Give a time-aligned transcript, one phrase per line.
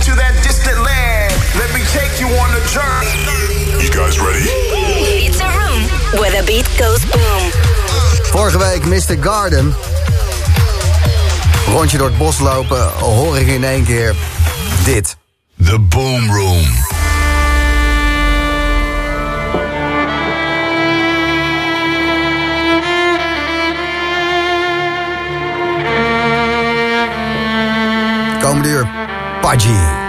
[0.00, 1.32] into that distant land.
[1.60, 3.84] Let me take you on a journey.
[3.84, 4.48] You guys ready?
[5.28, 5.82] It's a room
[6.18, 7.50] where the beat goes boom.
[8.32, 9.16] Vorige week Mr.
[9.20, 9.74] Garden.
[11.66, 14.14] Rondje door het bos lopen, hoor ik in één keer
[14.84, 15.16] dit.
[15.64, 16.64] The Boom Room.
[28.40, 28.88] Komende uur,
[29.50, 29.99] Pudgy.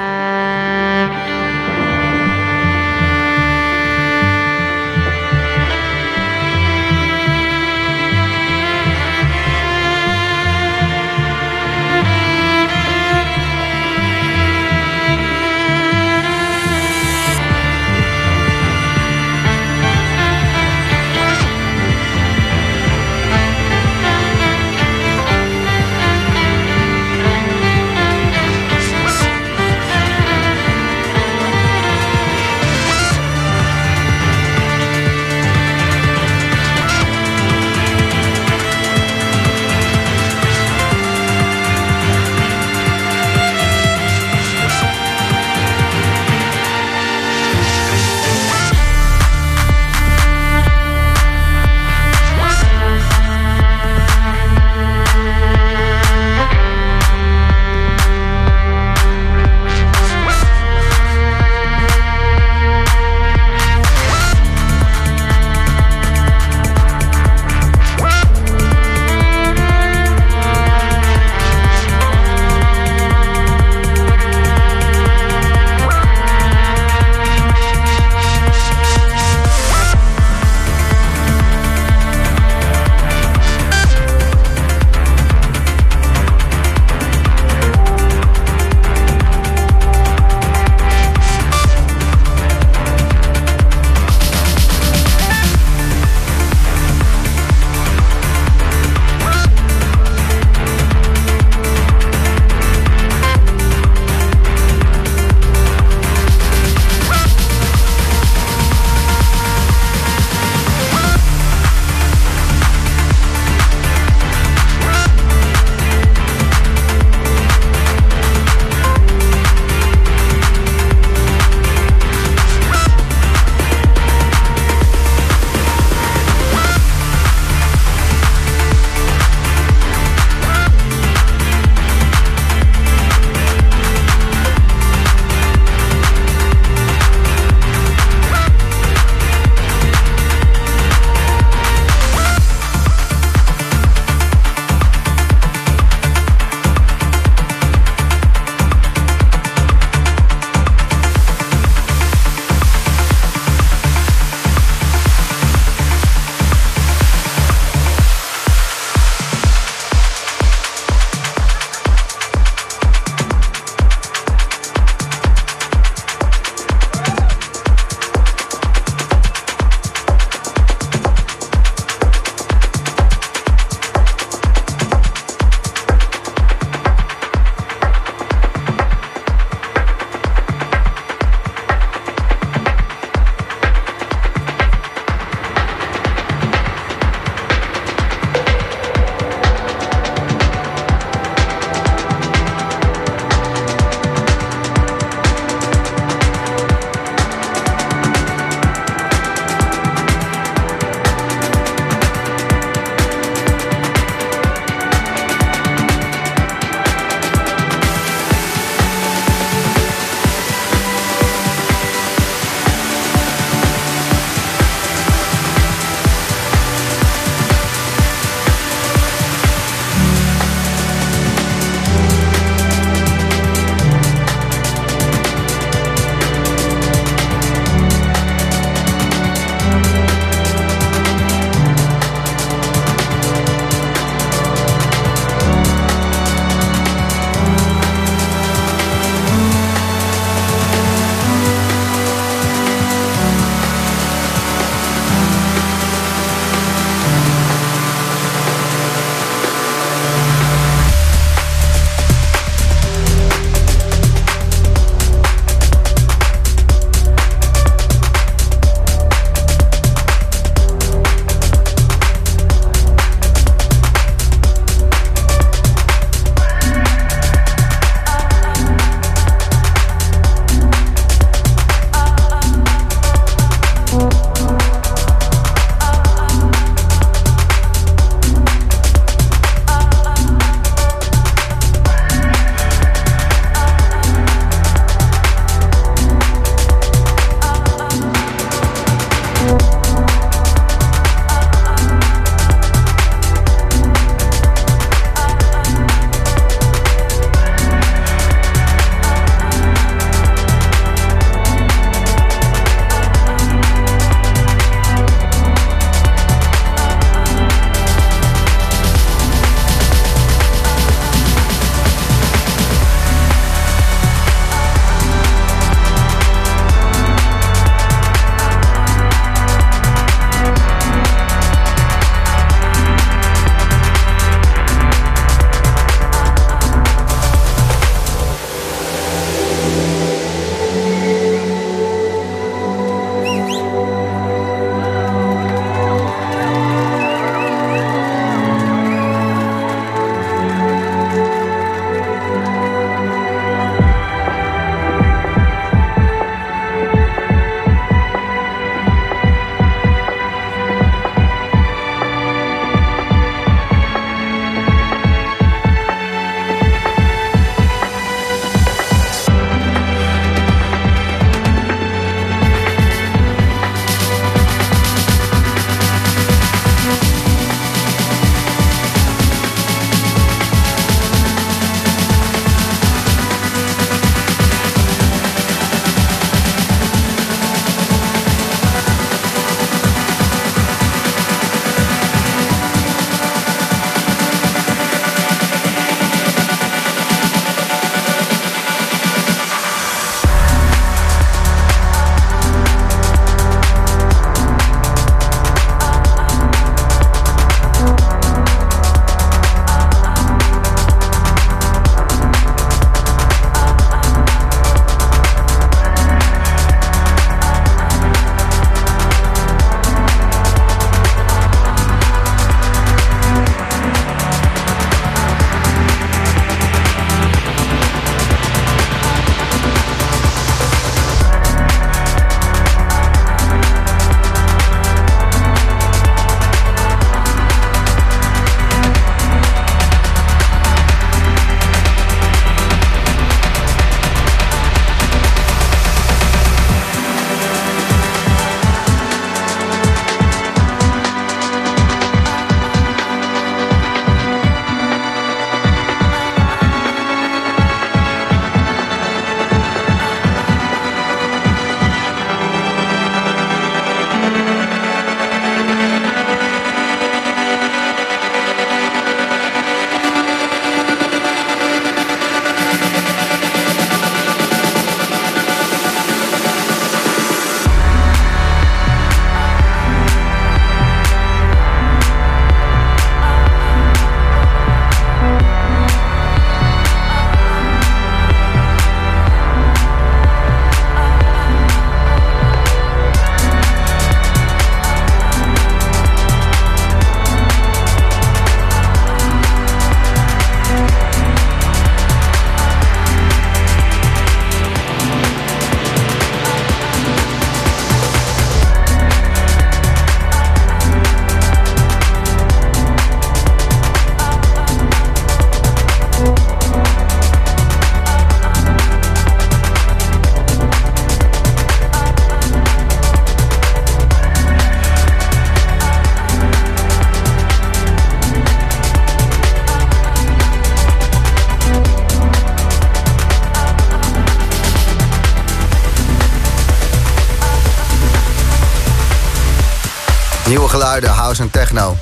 [530.72, 531.98] Geluiden, house en techno.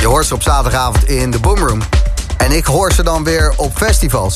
[0.00, 1.80] Je hoort ze op zaterdagavond in de Boomroom.
[2.36, 4.34] En ik hoor ze dan weer op festivals.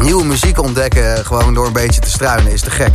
[0.00, 2.90] Nieuwe muziek ontdekken gewoon door een beetje te struinen is te gek.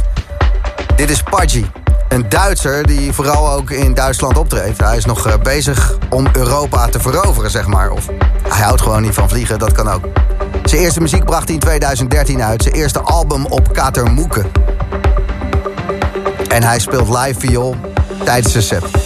[0.96, 1.66] Dit is Pudgy.
[2.08, 4.80] Een Duitser die vooral ook in Duitsland optreedt.
[4.80, 7.92] Hij is nog eh, bezig om Europa te veroveren, zeg maar.
[7.92, 8.06] Of
[8.48, 10.06] hij houdt gewoon niet van vliegen, dat kan ook.
[10.64, 12.64] Zijn eerste muziek bracht hij in 2013 uit.
[12.64, 14.52] Zijn eerste album op Katermoeken.
[16.48, 17.76] En hij speelt live viool
[18.24, 19.03] tijdens de set.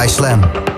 [0.00, 0.69] Bij Slam.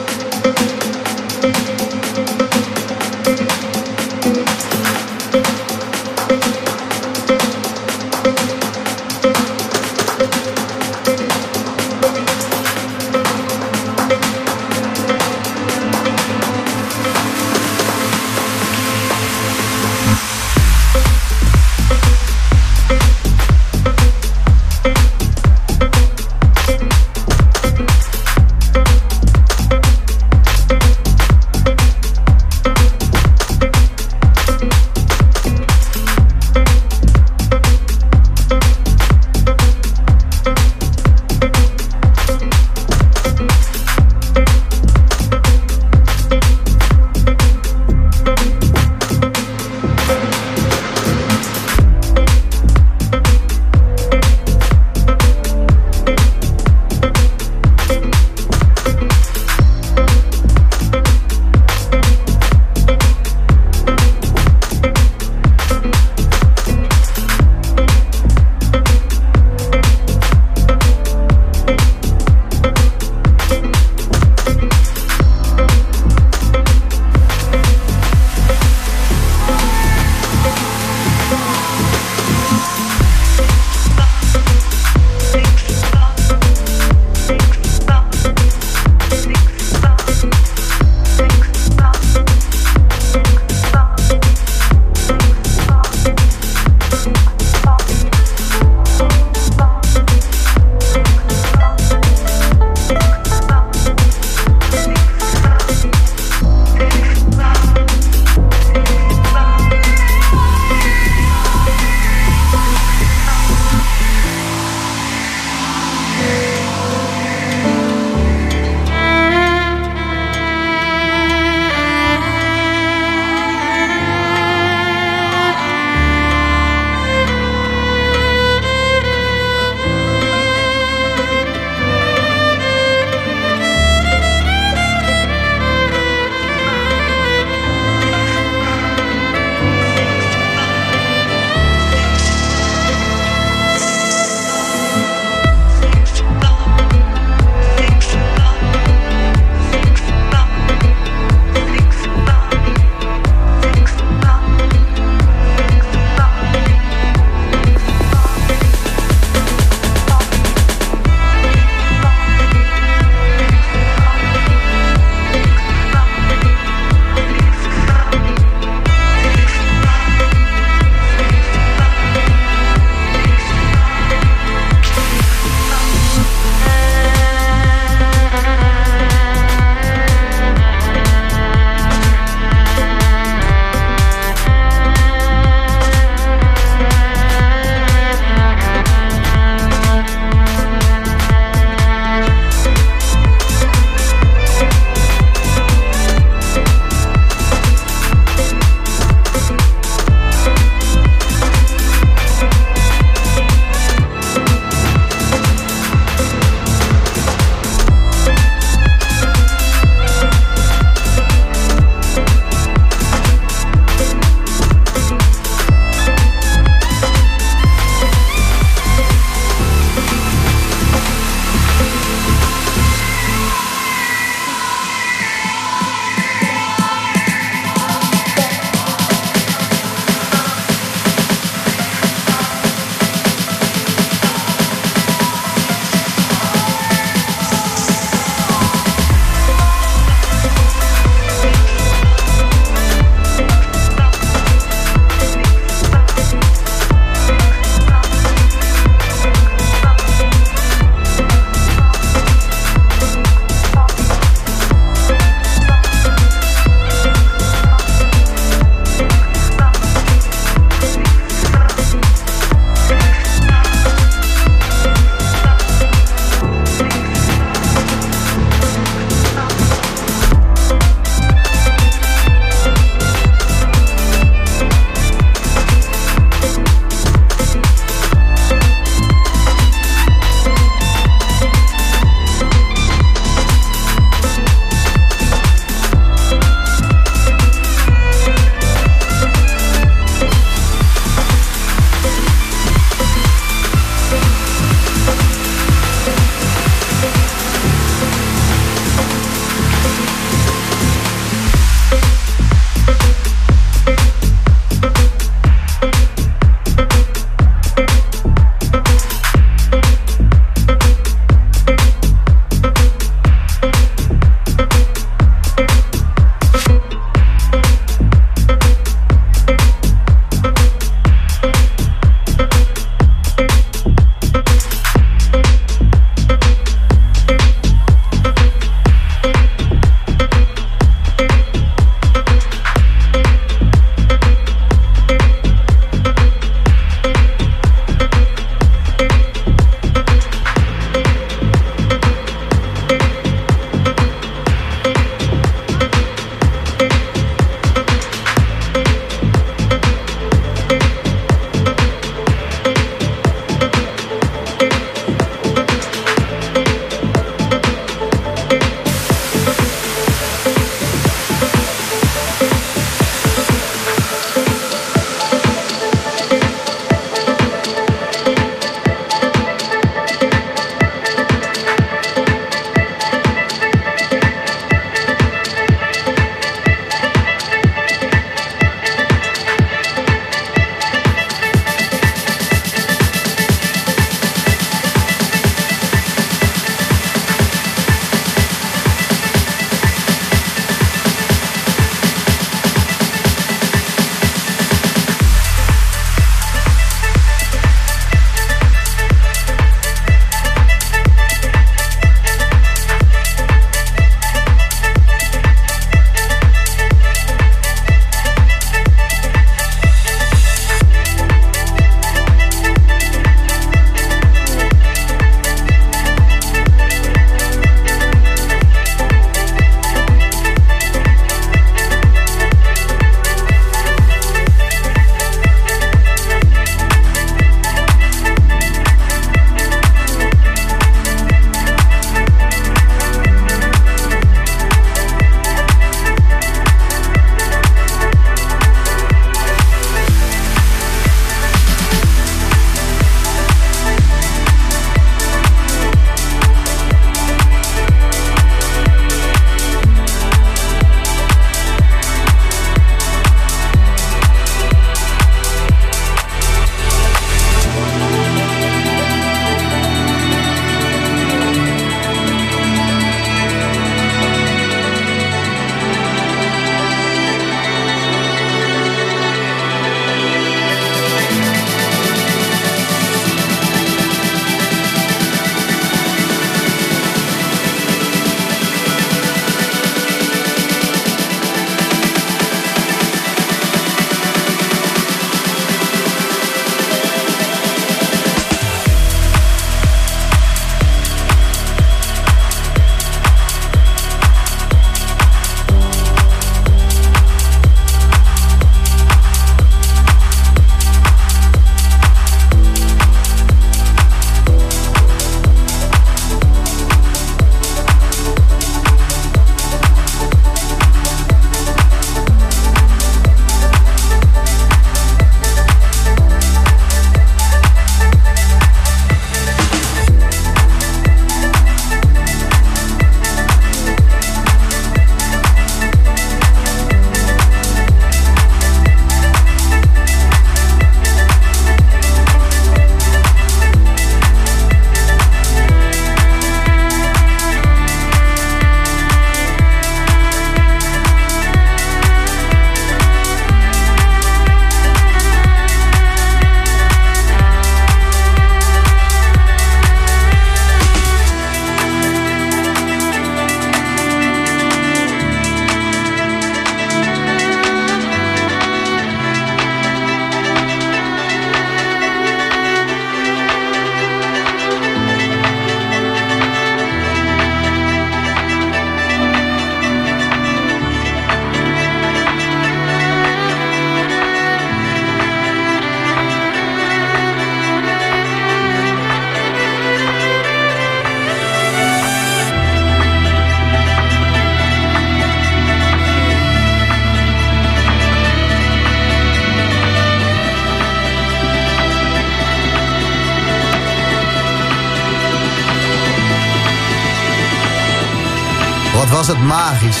[599.06, 600.00] Wat was het magisch.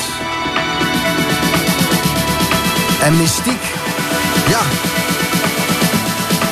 [3.02, 3.60] En mystiek.
[4.48, 4.60] Ja.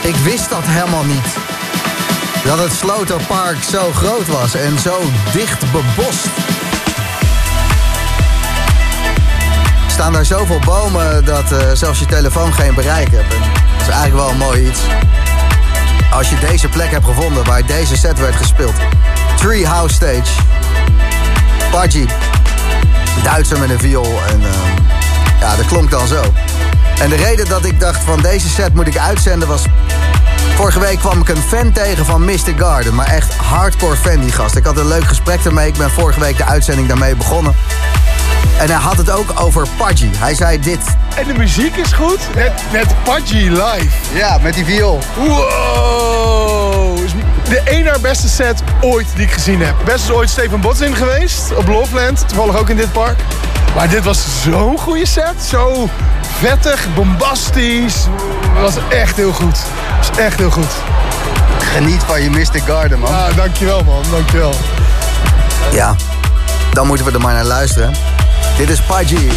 [0.09, 1.27] Ik wist dat helemaal niet.
[2.45, 5.01] Dat het Sloterpark zo groot was en zo
[5.33, 6.27] dicht bebost.
[9.89, 13.31] staan daar zoveel bomen dat uh, zelfs je telefoon geen bereik hebt.
[13.31, 14.81] Dat is eigenlijk wel een mooi iets.
[16.13, 18.75] Als je deze plek hebt gevonden waar deze set werd gespeeld.
[19.37, 20.41] Treehouse Stage.
[21.71, 22.07] Pudgy.
[23.23, 24.21] Duitser met een viool.
[24.29, 24.49] En uh,
[25.41, 26.23] ja, dat klonk dan zo.
[27.01, 29.63] En de reden dat ik dacht van deze set moet ik uitzenden was...
[30.55, 32.95] Vorige week kwam ik een fan tegen van Mystic Garden.
[32.95, 34.57] Maar echt hardcore fan die gast.
[34.57, 35.69] Ik had een leuk gesprek ermee.
[35.69, 37.55] Ik ben vorige week de uitzending daarmee begonnen.
[38.59, 40.11] En hij had het ook over Pudgy.
[40.17, 40.81] Hij zei dit.
[41.17, 42.19] En de muziek is goed.
[42.73, 43.89] Net Pudgy live.
[44.13, 44.99] Ja, met die viool.
[45.17, 46.44] Wow.
[47.49, 49.75] De één naar beste set ooit die ik gezien heb.
[49.85, 51.55] Best is ooit Steven Botzin geweest.
[51.57, 52.29] Op Loveland.
[52.29, 53.17] Toevallig ook in dit park.
[53.75, 55.35] Maar dit was zo'n goede set.
[55.49, 55.89] Zo
[56.39, 58.07] vettig, bombastisch.
[58.53, 59.59] Het was echt heel goed.
[59.59, 60.71] Het was echt heel goed.
[61.59, 63.15] Geniet van je Mystic Garden, man.
[63.15, 64.03] Ah, dankjewel, man.
[64.11, 64.55] Dankjewel.
[65.73, 65.97] Ja,
[66.73, 67.95] dan moeten we er maar naar luisteren.
[68.57, 69.29] Dit is Pudgy.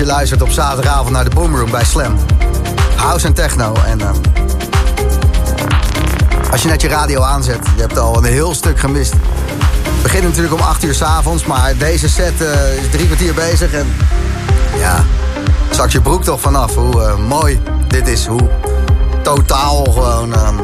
[0.00, 2.16] Je luistert op zaterdagavond naar de Boomroom bij Slam.
[2.96, 3.74] House en techno.
[3.86, 4.14] En ehm,
[6.50, 9.12] als je net je radio aanzet, je hebt al een heel stuk gemist.
[9.12, 13.72] Het begint natuurlijk om 8 uur s'avonds, maar deze set eh, is drie kwartier bezig.
[13.72, 13.86] En
[14.78, 15.04] ja,
[15.70, 18.26] zak je broek toch vanaf hoe eh, mooi dit is.
[18.26, 18.48] Hoe
[19.22, 20.56] totaal gewoon ehm,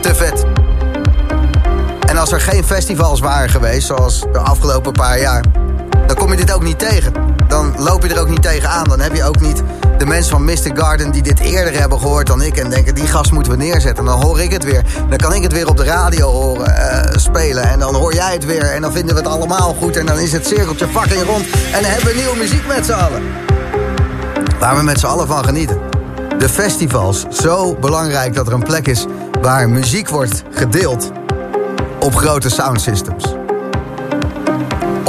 [0.00, 0.44] te vet.
[2.06, 5.44] En als er geen festivals waren geweest, zoals de afgelopen paar jaar...
[6.06, 7.27] dan kom je dit ook niet tegen.
[7.48, 8.84] Dan loop je er ook niet tegen aan.
[8.84, 9.62] Dan heb je ook niet
[9.98, 12.56] de mensen van Mystic Garden die dit eerder hebben gehoord dan ik...
[12.56, 13.96] en denken, die gast moeten we neerzetten.
[13.96, 14.84] En dan hoor ik het weer.
[15.08, 17.62] Dan kan ik het weer op de radio horen eh, spelen.
[17.62, 18.72] En dan hoor jij het weer.
[18.72, 19.96] En dan vinden we het allemaal goed.
[19.96, 21.44] En dan is het cirkeltje fucking rond.
[21.50, 23.22] En dan hebben we nieuwe muziek met z'n allen.
[24.58, 25.80] Waar we met z'n allen van genieten.
[26.38, 29.06] De festivals, zo belangrijk dat er een plek is...
[29.40, 31.10] waar muziek wordt gedeeld
[32.00, 33.24] op grote soundsystems.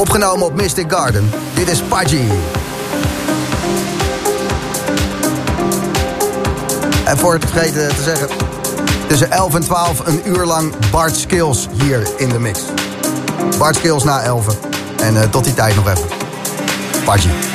[0.09, 1.31] Opgenomen op Mystic Garden.
[1.53, 2.23] Dit is Pudgy.
[7.05, 8.27] En voor het vergeten te zeggen...
[9.07, 12.59] tussen 11 en 12 een uur lang Bart Skills hier in de mix.
[13.57, 14.57] Bart Skills na 11.
[15.01, 16.07] En uh, tot die tijd nog even.
[17.05, 17.48] Pudgy.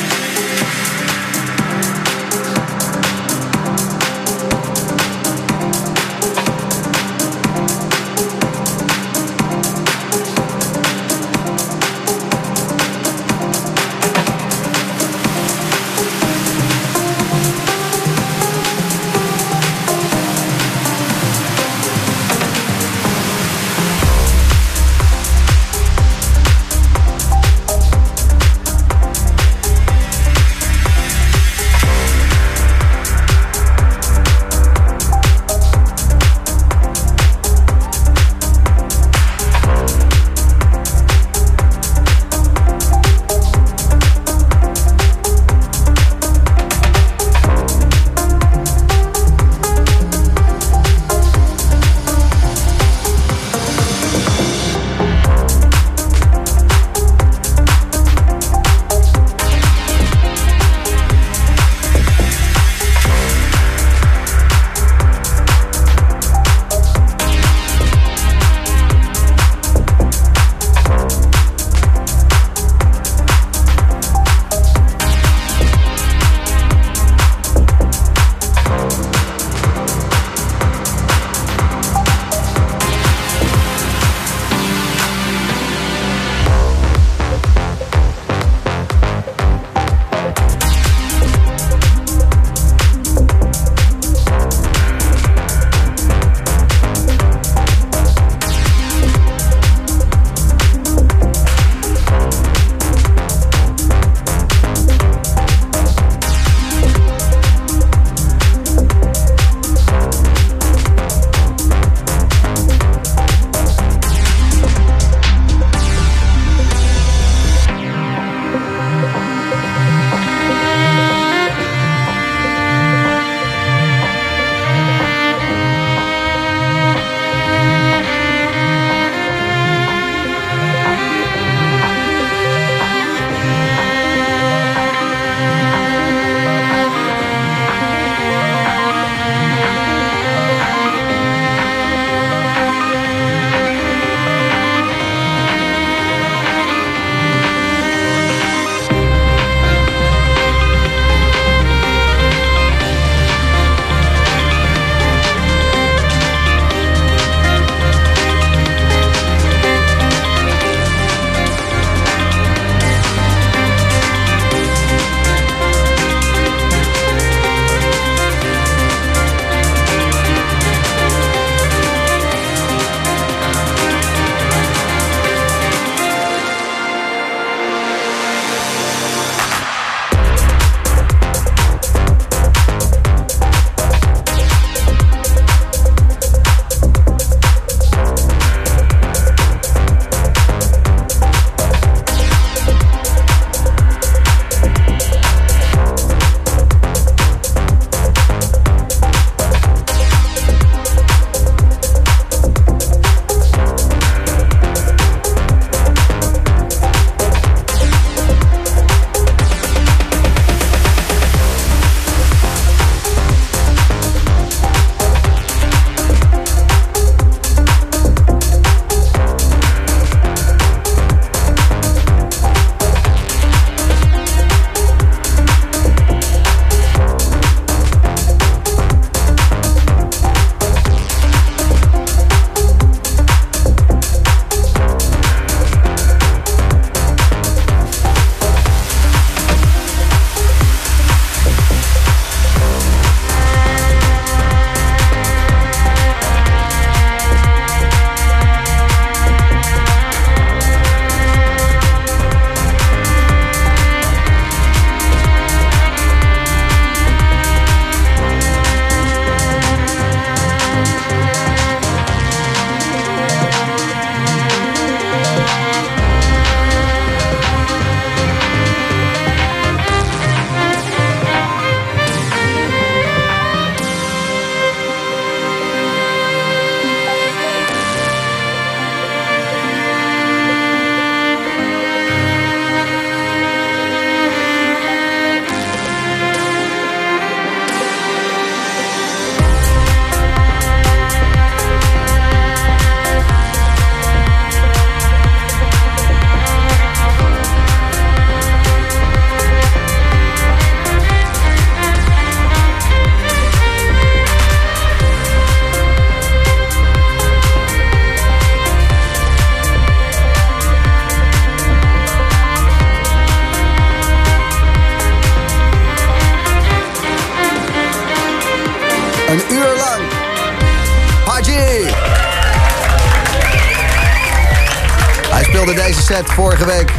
[326.22, 326.92] Vorige week.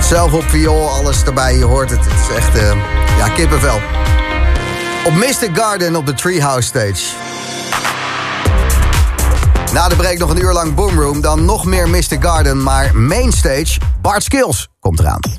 [0.00, 2.04] Zelf op viool, alles erbij, je hoort het.
[2.04, 2.72] Het is echt, uh,
[3.18, 3.80] ja, kippenvel.
[5.04, 7.14] Op Mystic Garden op de Treehouse Stage.
[9.72, 13.80] Na de break nog een uur lang Boomroom, dan nog meer Mystic Garden, maar Mainstage,
[14.00, 14.67] Bart Skills.